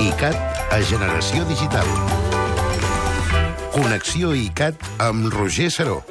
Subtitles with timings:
[0.00, 0.36] ICAT
[0.70, 1.86] a Generació Digital.
[3.74, 6.02] Connexió ICAT amb Roger Saró.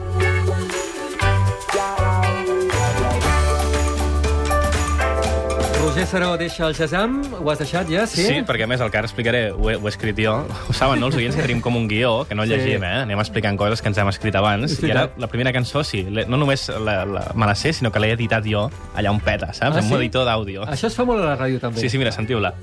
[5.82, 8.24] Roger Saró deixa el Shazam, ho has deixat ja, sí?
[8.26, 10.34] Sí, perquè a més el que ara explicaré ho he, ho he escrit jo.
[10.68, 11.08] Ho saben, no?
[11.10, 12.52] Els oients que tenim com un guió, que no Sí.
[12.54, 13.04] llegim, eh?
[13.06, 14.72] Anem explicant coses que ens hem escrit abans.
[14.74, 17.92] És I ara la primera cançó, sí, no només la, la, me la sé, sinó
[17.92, 19.78] que l'he editat jo allà on peta, saps?
[19.78, 19.94] Ah, amb sí?
[19.94, 20.66] un editor d'àudio.
[20.68, 21.80] Això es fa molt a la ràdio, també.
[21.80, 22.54] Sí, sí, mira, sentiu-la.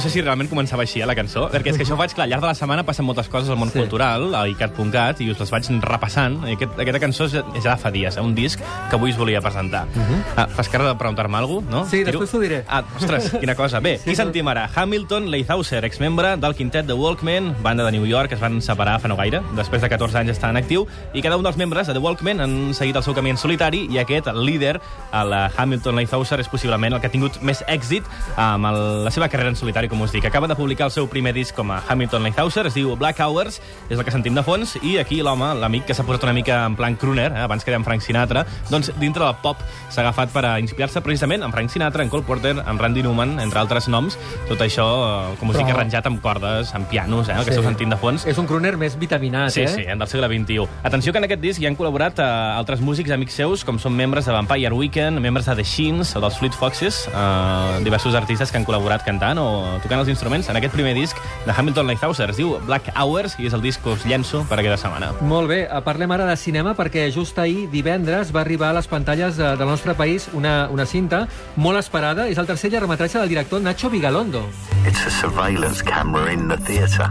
[0.00, 2.14] No sé si realment començava així, eh, la cançó, perquè és que això ho faig,
[2.16, 3.76] clar, al llarg de la setmana passen moltes coses al món Sí.
[3.78, 6.38] cultural, a icat.cat, i us les vaig repassant.
[6.48, 9.42] I aquest, aquesta cançó ja de fa dies, eh, un disc que avui us volia
[9.42, 9.84] presentar.
[9.94, 10.22] Uh -huh.
[10.38, 11.82] ah, fas cara de preguntar-me alguna cosa, no?
[11.84, 11.90] Mhm.
[11.90, 12.12] Sí, Tiro?
[12.12, 12.64] després t'ho diré.
[12.66, 13.78] Ah, ostres, quina cosa.
[13.80, 14.70] Bé, Sí, qui sentim ara?
[14.74, 19.08] Hamilton Leithauser, exmembre del quintet de Walkmen, banda de New York, es van separar fa
[19.08, 21.92] no gaire, després de 14 anys estan en actiu, i cada un dels membres de
[21.92, 24.80] The Walkmen han seguit el seu camí en solitari, i aquest, el líder,
[25.12, 28.02] el Hamilton Leithauser, és possiblement el que ha tingut més èxit
[28.38, 30.24] amb el, la seva carrera en solitari, com us dic.
[30.24, 33.60] Acaba de publicar el seu primer disc com a Hamilton Leithauser, es diu Black Hours,
[33.90, 36.62] és el que sentim de fons, i aquí l'home, l'amic que s'ha posat una mica
[36.64, 39.58] en plan crooner, eh, abans que deia Frank Sinatra, doncs dintre del pop
[39.90, 43.38] s'ha agafat per a inspirar-se precisament amb Frank Sinatra, en Cole Porter, amb Randy Newman,
[43.40, 44.16] entre altres noms,
[44.48, 44.86] tot això,
[45.32, 47.50] eh, com us dic, Però- arranjat amb cordes, amb pianos, eh, el que Sí.
[47.50, 48.24] esteu sentint de fons.
[48.26, 49.68] És un crooner més vitaminat, Sí, eh?
[49.68, 50.68] sí, del segle XXI.
[50.84, 53.94] Atenció que en aquest disc hi han col·laborat eh, altres músics amics seus, com són
[53.96, 58.50] membres de Vampire Weekend, membres de The Sheens o dels Fleet Foxes, eh, diversos artistes
[58.52, 62.30] que han col·laborat cantant o tocant els instruments en aquest primer disc de Hamilton Leithauser.
[62.30, 65.12] Es diu Black Hours i és el disc que us llenço per aquesta setmana.
[65.20, 68.88] Molt bé, eh, parlem ara de cinema perquè just ahir, divendres, va arribar a les
[68.90, 71.26] pantalles de, del nostre país una, una cinta
[71.56, 72.28] molt esperada.
[72.28, 74.44] És el tercer llargmetratge del director Nacho Vigalondo.
[74.86, 77.08] It's a surveillance camera in the theatre.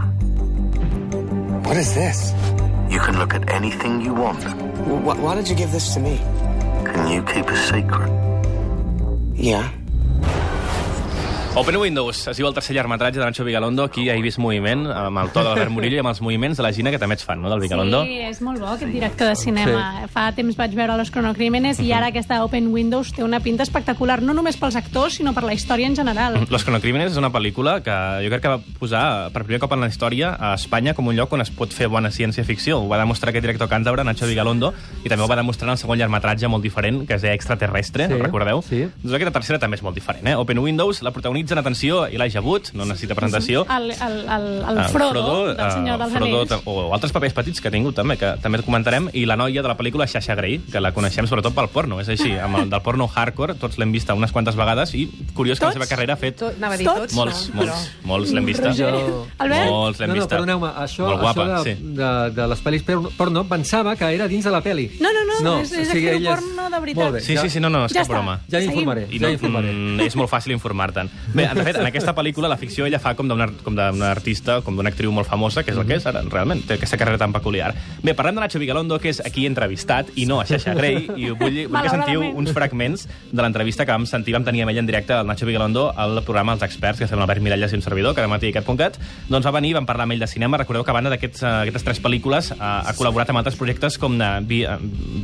[1.64, 2.34] What is this?
[2.90, 4.42] You can look at anything you want.
[5.04, 6.18] Why, why did you give this to me?
[6.84, 8.10] Can you keep a secret?
[9.34, 9.79] Yeah.
[11.56, 13.82] Open Windows es diu el tercer llargmetratge de Nacho Vigalondo.
[13.82, 16.56] Aquí ja he vist moviment, amb el to de l'Albert Murillo i amb els moviments
[16.56, 18.04] de la Gina, que també ets fan, no?, del Vigalondo.
[18.06, 19.80] Sí, és molt bo aquest director de cinema.
[19.98, 20.10] Sí.
[20.14, 24.20] Fa temps vaig veure Los Cronocrímenes i ara aquesta Open Windows té una pinta espectacular,
[24.22, 26.38] no només pels actors, sinó per la història en general.
[26.54, 29.02] Los Cronocrímenes és una pel·lícula que jo crec que va posar
[29.34, 31.90] per primer cop en la història a Espanya com un lloc on es pot fer
[31.90, 32.78] bona ciència-ficció.
[32.78, 34.70] Ho va demostrar aquest director càntabre, Nacho Vigalondo,
[35.02, 38.14] i també ho va demostrar en el segon llargmetratge molt diferent, que deia Extraterrestre, Sí,
[38.14, 38.62] sí, recordeu?
[38.62, 38.86] sí.
[39.02, 40.38] Doncs aquesta tercera també és molt diferent, eh?
[40.38, 41.10] Open Windows la
[41.44, 45.98] protagonitzen, atenció, Elijah Wood, no necessita presentació, El, el, el, el Ah, Frodo, del Senyor
[45.98, 46.62] dels Frodo, Anells.
[46.64, 49.62] o altres papers petits que ha tingut també, que també et comentarem, i la noia
[49.62, 52.70] de la pel·lícula Sasha Grey, que la coneixem sobretot pel porno, és així, amb el
[52.70, 55.80] del porno hardcore, tots l'hem vista unes quantes vegades, i curiós que la Tots?
[55.80, 56.36] seva carrera ha fet...
[56.40, 57.00] Tot, anava a dir Tots?
[57.00, 58.72] tots, Molts, no, molts, molts l'hem vista.
[58.76, 59.70] Jo- Albert?
[59.70, 60.34] Molts l'hem no, no, vista.
[60.36, 61.94] perdoneu-me, això, Molt guapa, això de, sí.
[61.96, 62.84] de, de les pel·lis
[63.16, 64.90] porno, pensava que era dins de la pel·li.
[65.00, 67.02] No, no, no, és- és actriu ella porno de veritat.
[67.04, 68.14] Molt bé, Sí, sí, sí, no, no, és Ja cap està.
[68.14, 68.40] broma.
[68.50, 68.70] Ja Seguim.
[68.70, 69.72] m'informaré, I ja no, informaré.
[69.72, 71.10] mm, és molt fàcil informar-te'n.
[71.34, 74.60] Bé, de fet, en aquesta pel·lícula la ficció ella fa com d'una com d'una artista,
[74.66, 77.18] com d'una actriu molt famosa, que és el que és ara, realment, té aquesta carrera
[77.20, 77.72] tan peculiar.
[78.02, 81.30] Bé, parlem de Nacho Vigalondo, que és aquí entrevistat, i no a Xaixa Grey, i
[81.30, 84.80] vull, vull que sentiu uns fragments de l'entrevista que vam sentir, vam tenir amb ell
[84.82, 87.82] en directe, el Nacho Vigalondo, al programa Els Experts, que fem l'Albert Miralles i un
[87.86, 88.98] servidor, que ara matí aquest.cat,
[89.28, 91.84] doncs va venir, vam parlar amb ell de cinema, recordeu que a banda d'aquestes aquestes
[91.86, 94.66] tres pel·lícules ha, ha col·laborat amb altres projectes com de V-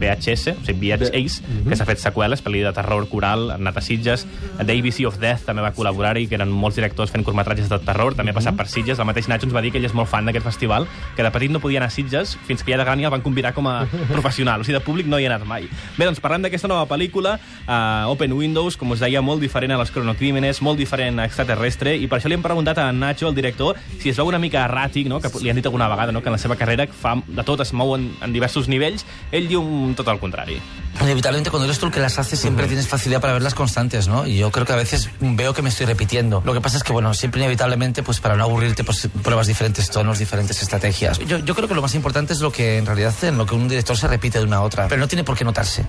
[0.00, 4.26] VHS, o sigui, VHS, que s'ha fet seqüeles, pel·li de terror coral, Nata Sitges,
[4.58, 8.14] The ABC of Death també va col·laborar-hi, que eren molts directors fent curtmetratges de terror,
[8.14, 10.08] també ha passat per Sitges, el mateix Nacho ens va dir que ell és molt
[10.10, 10.86] fan d'aquest festival,
[11.16, 13.14] que de petit no podia anar a Sitges, fins que ja de gran ja el
[13.16, 15.68] van convidar com a professional, o sigui, de públic no hi ha anat mai.
[15.96, 19.78] Bé, doncs parlem d'aquesta nova pel·lícula, uh, Open Windows, com us deia, molt diferent a
[19.80, 23.34] les cronocrímenes, molt diferent a Extraterrestre, i per això li hem preguntat a Nacho, el
[23.34, 25.20] director, si es veu una mica erràtic, no?
[25.20, 26.22] que li han dit alguna vegada no?
[26.22, 29.48] que en la seva carrera fa de tot, es mou en, en diversos nivells, ell
[29.48, 30.58] diu un- tot el contrari.
[31.00, 34.08] Inevitablemente cuando eres tú el que las hace siempre tienes facilidad para ver las constantes,
[34.08, 34.26] ¿no?
[34.26, 36.42] Y yo creo que a veces veo que me estoy repitiendo.
[36.44, 39.90] Lo que pasa es que, bueno, siempre inevitablemente, pues para no aburrirte, pues pruebas diferentes
[39.90, 41.18] tonos, diferentes estrategias.
[41.20, 43.54] Yo, yo creo que lo más importante es lo que en realidad en lo que
[43.54, 45.86] un director se repite de una a otra, pero no tiene por qué notarse.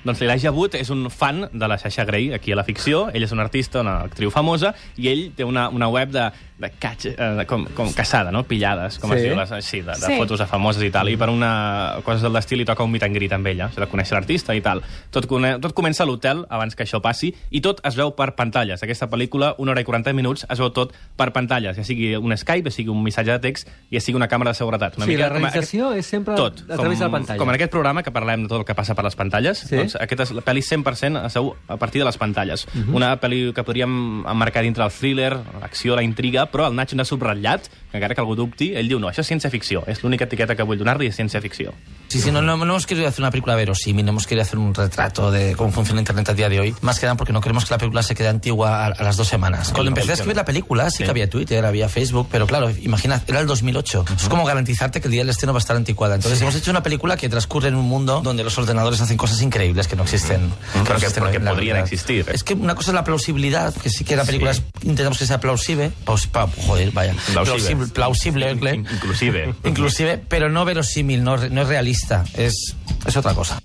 [0.00, 3.10] Doncs l'Elijah Wood és un fan de la Sasha Grey aquí a la ficció.
[3.12, 6.30] Ell és un artista, una actriu famosa, i ell té una, una web de
[6.60, 8.44] de catch, eh, com, com caçada, no?
[8.44, 9.16] Pillades, com Sí.
[9.16, 10.16] es diu, les, sí, de, de Sí.
[10.18, 13.02] fotos de famoses i tal, i per una coses del l'estil li toca un meet
[13.02, 14.82] and greet amb ella, s'ha de conèixer l'artista i tal.
[15.10, 18.82] Tot, tot comença a l'hotel abans que això passi, i tot es veu per pantalles.
[18.82, 22.36] Aquesta pel·lícula, una hora i 40 minuts, es veu tot per pantalles, ja sigui un
[22.36, 24.96] Skype, ja sigui un missatge de text, ja sigui una càmera de seguretat.
[24.98, 27.38] Una Sí, la com a- realització és sempre tot, a través de la pantalla.
[27.38, 29.76] Com en aquest programa que parlem de tot el que passa per les pantalles, Sí.
[29.76, 32.66] doncs aquesta és la pel·li 100% segur a partir de les pantalles.
[32.66, 32.84] Uh Mhm.
[32.90, 32.96] -huh.
[32.96, 37.04] Una pel·li que podríem emmarcar dintre del thriller, l'acció, la intriga, però el Nacho n'ha
[37.04, 39.84] subratllat, que encara que algú dubti, ell diu, no, això és ciència-ficció.
[39.86, 41.72] És l'única etiqueta que vull donar-li, és ciència-ficció.
[42.08, 44.58] Sí, sí, no, no, no hemos querido hacer una película verosímil, no hemos querido hacer
[44.58, 47.40] un retrato de cómo funciona Internet a día de hoy, más que nada porque no
[47.40, 49.70] queremos que la película se quede antigua a, a las dos semanas.
[49.72, 53.22] Cuando empecé a escribir la película, sí, que había Twitter, había Facebook, pero claro, imagina,
[53.26, 54.04] era el 2008.
[54.16, 56.14] Es como garantizarte que el día del estreno va a estar anticuada.
[56.16, 59.40] Entonces hemos hecho una película que transcurre en un mundo donde los ordenadores hacen cosas
[59.42, 60.40] increíbles que no existen.
[60.72, 61.92] que no Porque- existen porque la podrían realidad.
[61.92, 62.26] existir.
[62.32, 65.26] Es que una cosa es la plausibilidad, que sí que la película es- intentamos que
[65.26, 67.86] sea plausible, pa- joder, vaya, Plausible.
[67.88, 69.54] plausible, plausible, In- inclusive.
[69.64, 72.74] inclusive, pero no verosímil, no, no es realista, es,
[73.06, 73.60] es otra cosa.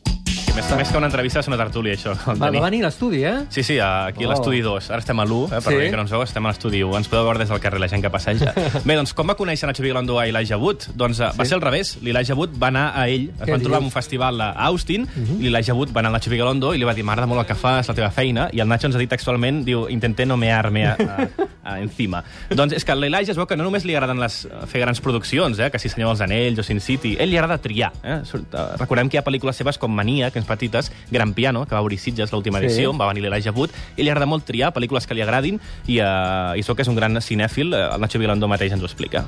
[0.56, 2.14] Més, més que una entrevista és una tertúlia, això.
[2.40, 3.42] Va, va venir a l'estudi, eh?
[3.52, 4.32] Sí, sí, aquí a Oh.
[4.32, 4.86] l'estudi 2.
[4.90, 5.80] Ara estem a l'1, eh, per Sí.
[5.82, 5.90] sí.
[5.92, 6.96] que no ens veu, estem a l'estudi 1.
[6.98, 8.54] Ens podeu veure des del carrer, la gent que passeja.
[8.86, 10.88] Bé, doncs, com va conèixer Nacho Vigalondo a Elijah Wood?
[10.96, 11.98] Doncs uh, va ser al revés.
[12.02, 15.08] L'Elijah Wood va anar a ell, es van trobar en un festival a Austin, uh
[15.12, 15.42] -huh.
[15.44, 17.46] i l'Elijah Wood va anar al Nacho Vigalondo i li va dir, m'agrada molt el
[17.48, 20.38] que fas, la teva feina, i el Nacho ens ha dit textualment, diu, intenté no
[20.38, 22.24] mear-me a, a, a encima.
[22.50, 25.60] doncs és que l'Elijah es veu que no només li agraden les, fer grans produccions,
[25.60, 27.92] eh, que si Senyor dels Anells o Sin City, ell li agrada triar.
[28.04, 28.22] Eh?
[28.24, 31.76] Eh, Recordem que hi ha pel·lícules seves com Mania, que és petites, Gran Piano, que
[31.76, 32.66] va obrir Sitges l'última Sí.
[32.68, 35.60] edició, on va venir l'Elijah Wood, i li agrada molt triar pel·lícules que li agradin,
[35.88, 38.82] i, uh, i so que és un gran cinèfil, eh, el Nacho Vigalondo mateix ens
[38.84, 39.26] ho explica.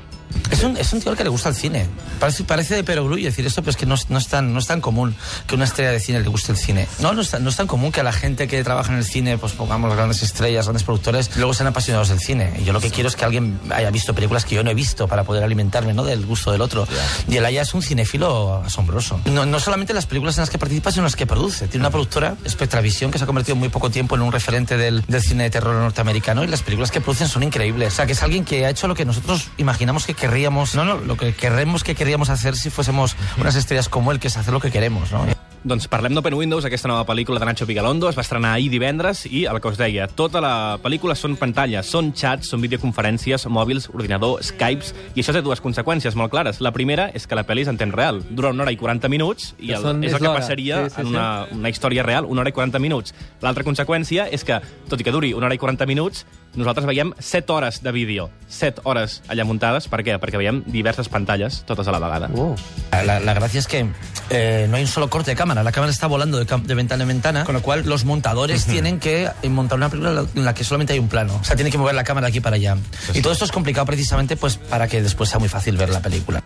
[0.50, 1.86] Es un, es un tío al que le gusta el cine.
[2.20, 4.66] Parece, parece de perogrullo decir esto, pero es que no, no, es tan, no es
[4.66, 5.14] tan común
[5.46, 6.86] que una estrella de cine le guste el cine.
[7.00, 8.98] No, no es, tan, no es tan común que a la gente que trabaja en
[8.98, 12.52] el cine, pues pongamos grandes estrellas, grandes productores, luego sean apasionados del cine.
[12.60, 14.74] Y yo lo que quiero es que alguien haya visto películas que yo no he
[14.74, 16.04] visto para poder alimentarme ¿no?
[16.04, 16.86] del gusto del otro.
[17.28, 19.20] Y el Aya es un cinéfilo asombroso.
[19.26, 21.68] No, no solamente en las películas en las que participa, sino las que produce.
[21.68, 24.76] Tiene una productora, Spectravisión, que se ha convertido en muy poco tiempo en un referente
[24.76, 27.94] del, cine de terror norteamericano y las películas que producen son increíbles.
[27.94, 30.84] O sea, que es alguien que ha hecho lo que nosotros imaginamos que querríamos, no,
[30.84, 34.36] no, lo que querremos que queríamos hacer si fuésemos unas estrellas como él, que es
[34.36, 35.26] hacer lo que queremos, ¿no?
[35.66, 38.06] Doncs parlem d'Open Windows, aquesta nova pel·lícula de Nacho Vigalondo.
[38.08, 41.90] Es va estrenar ahir divendres i, el que us deia, tota la pel·lícula són pantalles,
[41.90, 46.62] són xats, són videoconferències, mòbils, ordinador, Skypes, i això té dues conseqüències molt clares.
[46.62, 48.22] La primera és que la pel·li és en temps real.
[48.30, 51.10] Dura una hora i 40 minuts i el, és el que passaria Sí, sí, en
[51.10, 53.16] una, una història real, una hora i 40 minuts.
[53.42, 56.22] L'altra conseqüència és que, tot i que duri una hora i 40 minuts,
[56.54, 58.30] nosaltres veiem 7 hores de vídeo.
[58.48, 59.88] 7 hores allà muntades.
[59.88, 60.16] Per què?
[60.20, 62.30] Perquè veiem diverses pantalles, totes a la vegada.
[62.34, 62.54] Oh.
[62.92, 63.86] La, la gracia es que
[64.30, 67.02] eh, no hay un solo corte de cámara, la cámara está volando de, de ventana
[67.02, 70.64] en ventana, con lo cual los montadores tienen que montar una película en la que
[70.64, 71.38] solamente hay un plano.
[71.40, 72.76] O sea, tienen que mover la cámara de aquí para allá.
[73.14, 76.00] Y todo esto es complicado precisamente pues para que después sea muy fácil ver la
[76.00, 76.42] película.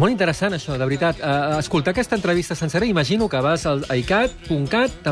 [0.00, 1.18] Molt interessant, això, de veritat.
[1.20, 5.08] Uh, escoltar aquesta entrevista sencera, imagino que vas al icat.cat,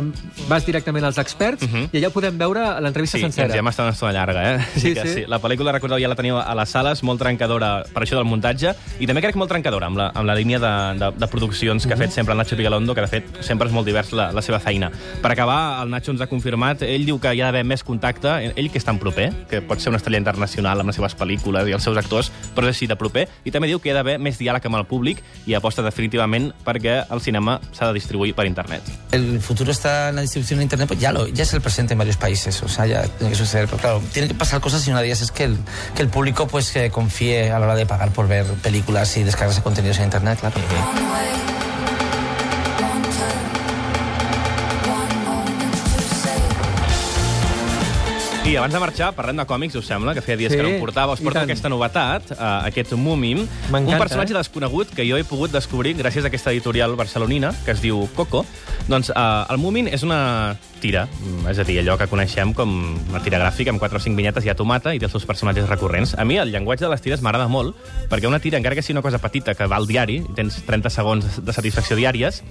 [0.49, 3.21] vas directament als experts, i allà podem veure l'entrevista Mhm.
[3.21, 3.55] Sí, sencera.
[3.55, 4.67] hi hem estat una estona llarga, eh?
[4.77, 5.25] Sí, que sí.
[5.29, 8.73] La pel·lícula, recordeu, ja la teniu a les sales, molt trencadora per això del muntatge,
[8.99, 11.93] i també crec molt trencadora amb la, amb la línia de, de, de produccions que
[11.93, 12.03] ha Mhm.
[12.03, 14.59] fet sempre el Nacho Vigalondo, que de fet sempre és molt divers la, la seva
[14.61, 14.91] feina.
[15.21, 18.53] Per acabar, el Nacho ens ha confirmat, ell diu que hi ha d'haver més contacte,
[18.57, 21.69] ell que és tan proper, que pot ser una estrella internacional amb les seves pel·lícules
[21.69, 23.95] i els seus actors, però és així de proper, i també diu que hi ha
[24.01, 25.21] d'haver més diàleg amb el públic
[25.51, 28.87] i aposta definitivament perquè el cinema s'ha de distribuir per internet.
[29.13, 31.95] El futuro está en la distribución en Internet, pues ya, lo, ya es el presente
[31.95, 33.67] en varios países, o sea, ya tiene que suceder.
[33.67, 35.59] Pero claro, tienen que pasar cosas y una de ellas es que el,
[35.95, 39.25] que el público pues que confíe a la hora de pagar por ver películas y
[39.25, 40.61] descargarse contenidos en Internet, claro.
[48.51, 50.73] I abans de marxar, parlem de còmics, us sembla, que feia dies Sí, que no
[50.73, 51.13] em portava.
[51.15, 54.39] Us porto aquesta novetat, uh, aquest Moomin, un personatge eh?
[54.41, 58.43] desconegut que jo he pogut descobrir gràcies a aquesta editorial barcelonina, que es diu Coco.
[58.89, 62.75] Doncs uh, el Moomin és una tira, mm, és a dir, allò que coneixem com
[63.13, 65.29] una tira gràfica amb 4 o 5 vinyetes i a tomata i té els seus
[65.31, 66.17] personatges recurrents.
[66.19, 67.79] A mi el llenguatge de les tires m'agrada molt,
[68.11, 70.59] perquè una tira, encara que sigui una cosa petita que va al diari, i tens
[70.67, 72.43] 30 segons de satisfacció diàries,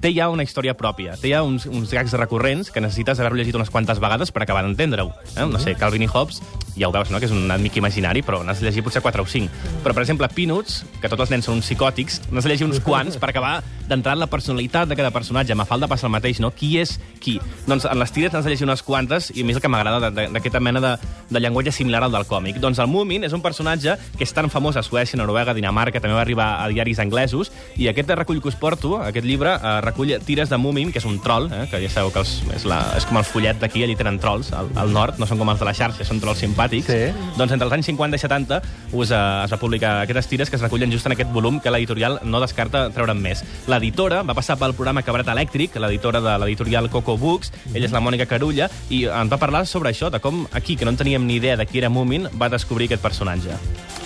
[0.00, 3.56] té ja una història pròpia, té ja uns, uns gags recurrents que necessites haver-lo llegit
[3.58, 5.12] unes quantes vegades per acabar d'entendre-ho.
[5.34, 5.46] Eh?
[5.48, 6.42] No sé, Calvin i Hobbes,
[6.76, 9.22] ja ho veus, no?, que és un amic imaginari, però n'has de llegir potser 4
[9.22, 9.64] o 5.
[9.84, 12.82] Però, per exemple, Peanuts, que tots els nens són uns psicòtics, n'has de llegir uns
[12.84, 15.52] quants per acabar d'entrar en la personalitat de cada personatge.
[15.52, 16.50] A Mafalda passa el mateix, no?
[16.50, 17.38] Qui és qui?
[17.66, 19.70] Doncs en les tires n'has de llegir unes quantes, i a mi és el que
[19.70, 20.92] m'agrada d'aquesta mena de,
[21.30, 22.58] de llenguatge similar al del còmic.
[22.62, 26.16] Doncs el Moomin és un personatge que és tan famós a Suècia, Noruega, Dinamarca, també
[26.18, 30.14] va arribar a diaris anglesos, i aquest recull que us porto, aquest llibre, eh, recull
[30.26, 32.80] tires de Moomin, que és un troll, eh, que ja sabeu que els, és, la,
[32.98, 35.62] és com el follet d'aquí, allí tenen trolls, al, al nord, no són com els
[35.62, 36.86] de la xarxa, són trolls simpàtics, simpàtics.
[36.86, 37.32] Sí.
[37.36, 38.60] Doncs entre els anys 50 i 70
[38.92, 41.70] us, uh, es va publicar aquestes tires que es recullen just en aquest volum que
[41.70, 43.42] l'editorial no descarta treure'n més.
[43.68, 48.02] L'editora va passar pel programa Cabaret Elèctric, l'editora de l'editorial Coco Books, ella és la
[48.02, 51.26] Mònica Carulla, i ens va parlar sobre això, de com aquí, que no en teníem
[51.26, 53.56] ni idea de qui era Moomin, va descobrir aquest personatge.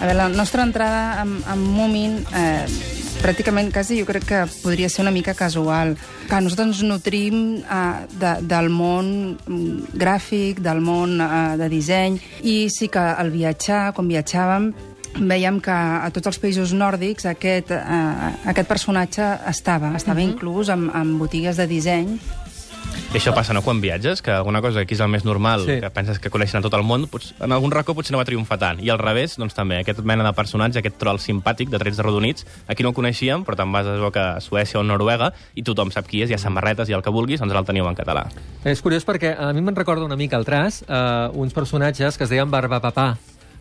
[0.00, 2.66] A veure, la nostra entrada amb, amb Moomin, eh,
[3.20, 5.94] pràcticament quasi jo crec que podria ser una mica casual.
[6.28, 12.20] Que nosaltres ens nutrim eh, de, del món mm, gràfic, del món eh, de disseny,
[12.42, 14.70] i sí que al viatjar, quan viatjàvem,
[15.18, 20.88] veiem que a tots els països nòrdics aquest, eh, aquest personatge estava, estava inclús en,
[20.94, 22.14] en botigues de disseny
[23.10, 25.64] I això passa, no?, quan viatges, que alguna cosa que aquí és el més normal,
[25.66, 25.80] Sí.
[25.80, 28.24] que penses que coneixen a tot el món, pots, en algun racó potser no va
[28.24, 28.78] triomfar tant.
[28.78, 32.46] I al revés, doncs també, aquest mena de personatge, aquest troll simpàtic de trets arrodonits,
[32.68, 35.90] aquí no el coneixíem, però te'n vas a, que a Suècia o Noruega, i tothom
[35.90, 38.28] sap qui és, hi ha samarretes i el que vulguis, doncs el teniu en català.
[38.64, 42.22] És curiós perquè a mi me'n recorda una mica al tras uh, uns personatges que
[42.24, 43.16] es deien Barbapapà,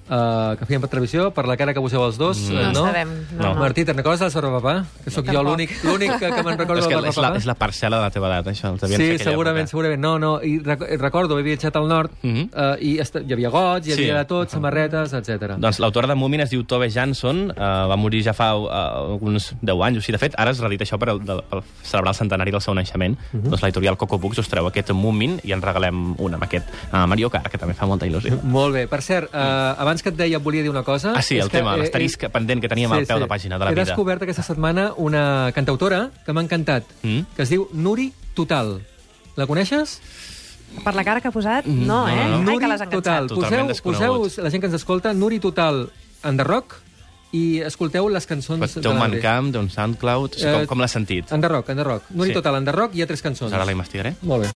[0.09, 2.57] uh, que feien per televisió, per la cara que poseu els dos, Mm.
[2.57, 2.85] eh, No no?
[2.85, 3.55] sabem, no, no.
[3.59, 4.85] Martí, te'n recordes del Barbapapà?
[5.03, 7.37] Que sóc jo l'únic l'únic que, que me'n recordo del és, la, Barbapapà.
[7.37, 8.71] és la parcel·la de la teva edat, això.
[8.73, 9.69] Els Sí, segurament, època.
[9.69, 10.01] segurament.
[10.01, 12.49] No, no, i rec recordo, he viatjat al nord Mhm.
[12.53, 14.01] uh, i hi havia gots, hi Sí.
[14.03, 15.57] havia de tot, samarretes, etc.
[15.57, 19.53] Doncs l'autora de Moomin es diu Tove Jansson, uh, va morir ja fa uh, uns
[19.61, 20.11] 10 anys o així.
[20.11, 22.73] De fet, ara es redita això per, el, de, per celebrar el centenari del seu
[22.73, 23.17] naixement.
[23.33, 27.05] Doncs l'editorial Coco Books us treu aquest Moomin i en regalem un amb aquest uh,
[27.07, 28.41] Mario Kart, que també fa molta il·lusió.
[28.43, 28.87] Molt bé.
[28.87, 31.13] Per cert, uh, abans que et deia, volia dir una cosa.
[31.15, 33.65] Ah, sí, el tema, eh, l'asterisc eh, pendent que teníem al peu de pàgina de
[33.65, 33.85] la He vida.
[33.85, 37.21] descobert aquesta setmana una cantautora que m'ha encantat, Mm?
[37.35, 38.79] que es diu Nuri Total.
[39.35, 39.99] La coneixes?
[40.83, 42.15] Per la cara que ha posat, no, eh?
[42.15, 42.51] no, no.
[42.51, 42.81] Ai, que l'has.
[42.89, 43.27] Total.
[43.27, 45.89] Totalment Poseu, poseu, la gent que ens escolta, Nuri Total
[46.23, 46.75] en The Rock
[47.31, 48.73] i escolteu les cançons...
[48.73, 50.33] Té un de- Mancamp, d'un SoundCloud...
[50.41, 51.29] Eh, com, com l'has sentit?
[51.31, 52.03] En The Rock, en The Rock.
[52.09, 52.33] Nuri Sí.
[52.33, 53.53] Total, en The Rock hi ha tres cançons.
[53.53, 54.15] Ara la investigaré.
[54.23, 54.47] Molt bé.